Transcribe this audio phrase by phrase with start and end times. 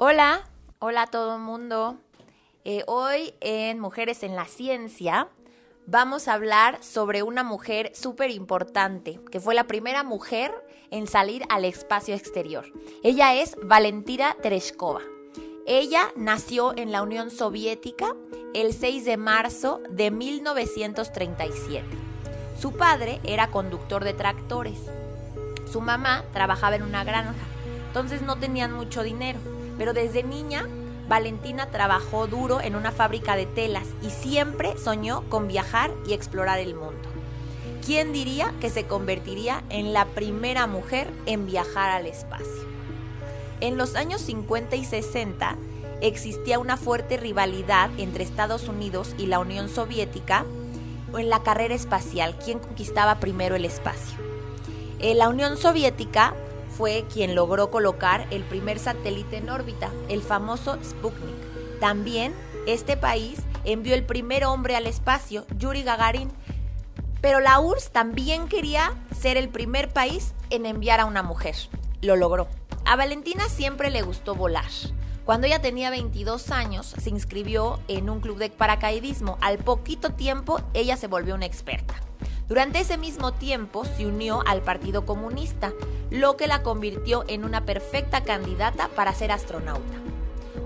[0.00, 0.44] Hola,
[0.78, 1.98] hola a todo el mundo.
[2.64, 5.26] Eh, hoy en Mujeres en la Ciencia
[5.86, 10.54] vamos a hablar sobre una mujer súper importante, que fue la primera mujer
[10.92, 12.64] en salir al espacio exterior.
[13.02, 15.00] Ella es Valentina Tereshkova.
[15.66, 18.14] Ella nació en la Unión Soviética
[18.54, 21.84] el 6 de marzo de 1937.
[22.56, 24.78] Su padre era conductor de tractores.
[25.68, 27.34] Su mamá trabajaba en una granja,
[27.88, 29.40] entonces no tenían mucho dinero,
[29.78, 30.66] pero desde niña
[31.08, 36.58] Valentina trabajó duro en una fábrica de telas y siempre soñó con viajar y explorar
[36.58, 37.08] el mundo.
[37.84, 42.68] ¿Quién diría que se convertiría en la primera mujer en viajar al espacio?
[43.60, 45.56] En los años 50 y 60
[46.02, 50.44] existía una fuerte rivalidad entre Estados Unidos y la Unión Soviética
[51.16, 54.18] en la carrera espacial, quién conquistaba primero el espacio.
[54.98, 56.34] Eh, la Unión Soviética
[56.78, 61.80] fue quien logró colocar el primer satélite en órbita, el famoso Sputnik.
[61.80, 62.32] También
[62.68, 66.30] este país envió el primer hombre al espacio, Yuri Gagarin.
[67.20, 71.56] Pero la URSS también quería ser el primer país en enviar a una mujer.
[72.00, 72.46] Lo logró.
[72.84, 74.70] A Valentina siempre le gustó volar.
[75.24, 79.36] Cuando ella tenía 22 años, se inscribió en un club de paracaidismo.
[79.40, 81.96] Al poquito tiempo, ella se volvió una experta.
[82.48, 85.74] Durante ese mismo tiempo se unió al Partido Comunista,
[86.10, 89.98] lo que la convirtió en una perfecta candidata para ser astronauta.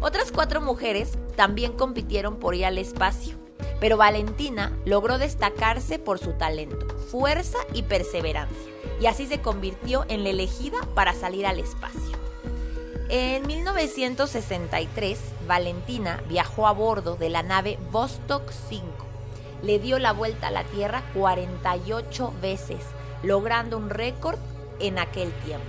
[0.00, 3.36] Otras cuatro mujeres también compitieron por ir al espacio,
[3.78, 10.24] pero Valentina logró destacarse por su talento, fuerza y perseverancia, y así se convirtió en
[10.24, 12.16] la elegida para salir al espacio.
[13.10, 19.05] En 1963, Valentina viajó a bordo de la nave Vostok 5
[19.62, 22.84] le dio la vuelta a la Tierra 48 veces,
[23.22, 24.38] logrando un récord
[24.80, 25.66] en aquel tiempo.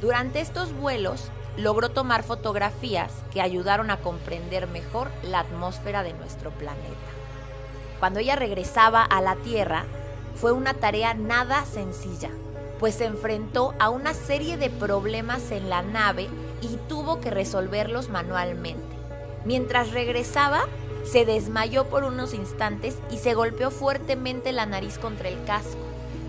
[0.00, 6.50] Durante estos vuelos logró tomar fotografías que ayudaron a comprender mejor la atmósfera de nuestro
[6.50, 7.14] planeta.
[8.00, 9.84] Cuando ella regresaba a la Tierra,
[10.34, 12.30] fue una tarea nada sencilla,
[12.80, 16.28] pues se enfrentó a una serie de problemas en la nave
[16.60, 18.82] y tuvo que resolverlos manualmente.
[19.44, 20.64] Mientras regresaba,
[21.04, 25.78] se desmayó por unos instantes y se golpeó fuertemente la nariz contra el casco,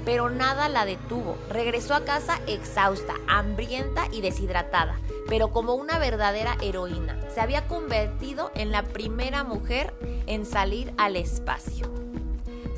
[0.04, 1.38] pero nada la detuvo.
[1.50, 7.20] Regresó a casa exhausta, hambrienta y deshidratada, pero como una verdadera heroína.
[7.34, 9.94] Se había convertido en la primera mujer
[10.28, 11.90] en salir al espacio.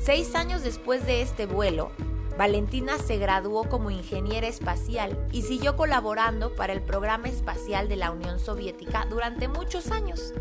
[0.00, 1.90] Seis años después de este vuelo,
[2.38, 8.12] Valentina se graduó como ingeniera espacial y siguió colaborando para el programa espacial de la
[8.12, 10.32] Unión Soviética durante muchos años.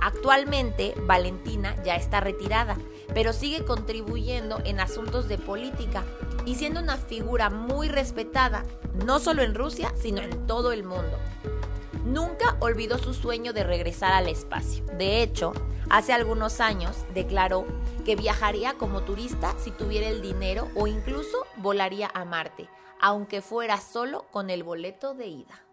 [0.00, 2.76] Actualmente, Valentina ya está retirada,
[3.14, 6.04] pero sigue contribuyendo en asuntos de política
[6.44, 8.64] y siendo una figura muy respetada,
[9.04, 11.18] no solo en Rusia, sino en todo el mundo.
[12.04, 14.84] Nunca olvidó su sueño de regresar al espacio.
[14.96, 15.52] De hecho,
[15.90, 17.66] hace algunos años declaró
[18.04, 22.68] que viajaría como turista si tuviera el dinero o incluso volaría a Marte,
[23.00, 25.65] aunque fuera solo con el boleto de ida.